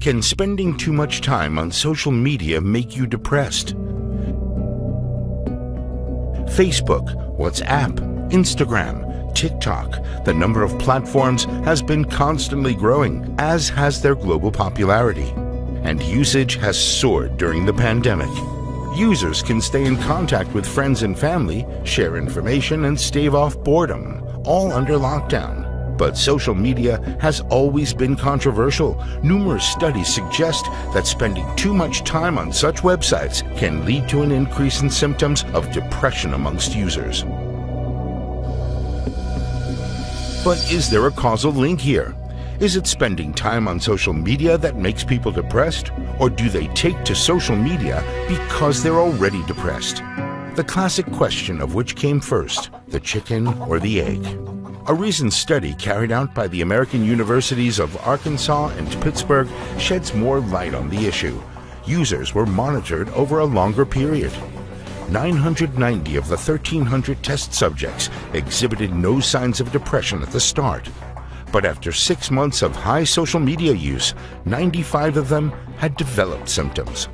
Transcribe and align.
Can 0.00 0.22
spending 0.22 0.78
too 0.78 0.94
much 0.94 1.20
time 1.20 1.58
on 1.58 1.70
social 1.70 2.10
media 2.10 2.58
make 2.58 2.96
you 2.96 3.06
depressed? 3.06 3.74
Facebook, 6.56 7.14
WhatsApp, 7.38 7.96
Instagram, 8.30 9.34
TikTok, 9.34 10.24
the 10.24 10.32
number 10.32 10.62
of 10.62 10.78
platforms 10.78 11.44
has 11.66 11.82
been 11.82 12.06
constantly 12.06 12.74
growing, 12.74 13.34
as 13.38 13.68
has 13.68 14.00
their 14.00 14.14
global 14.14 14.50
popularity. 14.50 15.34
And 15.82 16.02
usage 16.02 16.56
has 16.56 16.82
soared 16.82 17.36
during 17.36 17.66
the 17.66 17.74
pandemic. 17.74 18.30
Users 18.96 19.42
can 19.42 19.60
stay 19.60 19.84
in 19.84 19.98
contact 19.98 20.54
with 20.54 20.66
friends 20.66 21.02
and 21.02 21.18
family, 21.18 21.66
share 21.84 22.16
information, 22.16 22.86
and 22.86 22.98
stave 22.98 23.34
off 23.34 23.62
boredom, 23.62 24.24
all 24.46 24.72
under 24.72 24.94
lockdown. 24.94 25.69
But 26.00 26.16
social 26.16 26.54
media 26.54 26.98
has 27.20 27.42
always 27.50 27.92
been 27.92 28.16
controversial. 28.16 29.04
Numerous 29.22 29.66
studies 29.66 30.08
suggest 30.08 30.64
that 30.94 31.06
spending 31.06 31.44
too 31.56 31.74
much 31.74 32.04
time 32.04 32.38
on 32.38 32.54
such 32.54 32.76
websites 32.76 33.44
can 33.58 33.84
lead 33.84 34.08
to 34.08 34.22
an 34.22 34.32
increase 34.32 34.80
in 34.80 34.88
symptoms 34.88 35.44
of 35.52 35.70
depression 35.72 36.32
amongst 36.32 36.74
users. 36.74 37.24
But 40.42 40.72
is 40.72 40.88
there 40.88 41.06
a 41.06 41.10
causal 41.10 41.52
link 41.52 41.78
here? 41.78 42.16
Is 42.60 42.76
it 42.76 42.86
spending 42.86 43.34
time 43.34 43.68
on 43.68 43.78
social 43.78 44.14
media 44.14 44.56
that 44.56 44.76
makes 44.76 45.04
people 45.04 45.32
depressed? 45.32 45.92
Or 46.18 46.30
do 46.30 46.48
they 46.48 46.68
take 46.68 47.04
to 47.04 47.14
social 47.14 47.56
media 47.56 48.02
because 48.26 48.82
they're 48.82 49.00
already 49.00 49.44
depressed? 49.44 49.96
The 50.56 50.64
classic 50.66 51.12
question 51.12 51.60
of 51.60 51.74
which 51.74 51.94
came 51.94 52.20
first, 52.20 52.70
the 52.88 53.00
chicken 53.00 53.48
or 53.68 53.78
the 53.78 54.00
egg? 54.00 54.59
A 54.90 54.92
recent 54.92 55.32
study 55.32 55.72
carried 55.74 56.10
out 56.10 56.34
by 56.34 56.48
the 56.48 56.62
American 56.62 57.04
universities 57.04 57.78
of 57.78 57.96
Arkansas 57.98 58.70
and 58.70 58.90
Pittsburgh 59.00 59.46
sheds 59.78 60.12
more 60.14 60.40
light 60.40 60.74
on 60.74 60.90
the 60.90 61.06
issue. 61.06 61.40
Users 61.86 62.34
were 62.34 62.44
monitored 62.44 63.08
over 63.10 63.38
a 63.38 63.44
longer 63.44 63.86
period. 63.86 64.32
990 65.08 66.16
of 66.16 66.26
the 66.26 66.34
1,300 66.34 67.22
test 67.22 67.54
subjects 67.54 68.10
exhibited 68.32 68.92
no 68.92 69.20
signs 69.20 69.60
of 69.60 69.70
depression 69.70 70.22
at 70.22 70.32
the 70.32 70.40
start. 70.40 70.90
But 71.52 71.64
after 71.64 71.92
six 71.92 72.28
months 72.28 72.60
of 72.60 72.74
high 72.74 73.04
social 73.04 73.38
media 73.38 73.72
use, 73.72 74.14
95 74.44 75.18
of 75.18 75.28
them 75.28 75.52
had 75.76 75.96
developed 75.96 76.48
symptoms. 76.48 77.08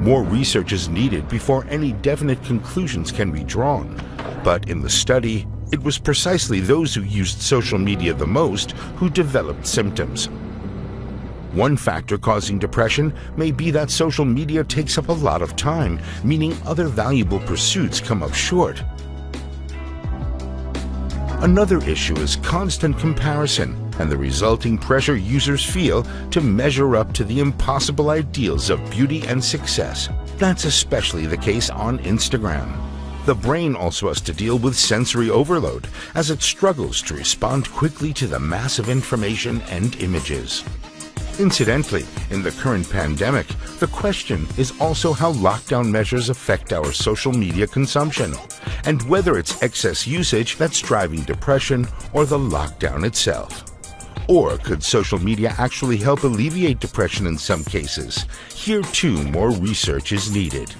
More 0.00 0.24
research 0.24 0.72
is 0.72 0.88
needed 0.88 1.28
before 1.28 1.64
any 1.68 1.92
definite 1.92 2.42
conclusions 2.42 3.12
can 3.12 3.30
be 3.30 3.44
drawn. 3.44 3.96
But 4.46 4.70
in 4.70 4.80
the 4.80 4.88
study, 4.88 5.44
it 5.72 5.82
was 5.82 5.98
precisely 5.98 6.60
those 6.60 6.94
who 6.94 7.02
used 7.02 7.40
social 7.42 7.80
media 7.80 8.14
the 8.14 8.28
most 8.28 8.70
who 8.94 9.10
developed 9.10 9.66
symptoms. 9.66 10.26
One 11.50 11.76
factor 11.76 12.16
causing 12.16 12.60
depression 12.60 13.12
may 13.36 13.50
be 13.50 13.72
that 13.72 13.90
social 13.90 14.24
media 14.24 14.62
takes 14.62 14.98
up 14.98 15.08
a 15.08 15.12
lot 15.12 15.42
of 15.42 15.56
time, 15.56 15.98
meaning 16.22 16.56
other 16.64 16.86
valuable 16.86 17.40
pursuits 17.40 17.98
come 17.98 18.22
up 18.22 18.34
short. 18.34 18.84
Another 21.42 21.78
issue 21.78 22.16
is 22.18 22.36
constant 22.36 22.96
comparison 23.00 23.74
and 23.98 24.08
the 24.08 24.16
resulting 24.16 24.78
pressure 24.78 25.16
users 25.16 25.64
feel 25.64 26.04
to 26.30 26.40
measure 26.40 26.94
up 26.94 27.12
to 27.14 27.24
the 27.24 27.40
impossible 27.40 28.10
ideals 28.10 28.70
of 28.70 28.90
beauty 28.92 29.26
and 29.26 29.42
success. 29.42 30.08
That's 30.36 30.66
especially 30.66 31.26
the 31.26 31.36
case 31.36 31.68
on 31.68 31.98
Instagram. 31.98 32.86
The 33.26 33.34
brain 33.34 33.74
also 33.74 34.06
has 34.06 34.20
to 34.20 34.32
deal 34.32 34.56
with 34.56 34.76
sensory 34.76 35.30
overload 35.30 35.88
as 36.14 36.30
it 36.30 36.42
struggles 36.42 37.02
to 37.02 37.14
respond 37.14 37.68
quickly 37.72 38.12
to 38.12 38.28
the 38.28 38.38
massive 38.38 38.88
information 38.88 39.60
and 39.62 40.00
images. 40.00 40.62
Incidentally, 41.40 42.04
in 42.30 42.44
the 42.44 42.52
current 42.52 42.88
pandemic, 42.88 43.48
the 43.80 43.88
question 43.88 44.46
is 44.56 44.72
also 44.80 45.12
how 45.12 45.32
lockdown 45.32 45.90
measures 45.90 46.28
affect 46.28 46.72
our 46.72 46.92
social 46.92 47.32
media 47.32 47.66
consumption, 47.66 48.32
and 48.84 49.02
whether 49.08 49.36
it's 49.36 49.60
excess 49.60 50.06
usage 50.06 50.56
that's 50.56 50.80
driving 50.80 51.22
depression 51.22 51.84
or 52.12 52.26
the 52.26 52.38
lockdown 52.38 53.04
itself. 53.04 53.64
Or 54.28 54.56
could 54.58 54.84
social 54.84 55.18
media 55.18 55.52
actually 55.58 55.96
help 55.96 56.22
alleviate 56.22 56.78
depression 56.78 57.26
in 57.26 57.38
some 57.38 57.64
cases? 57.64 58.26
Here 58.54 58.82
too, 58.82 59.20
more 59.24 59.50
research 59.50 60.12
is 60.12 60.32
needed. 60.32 60.72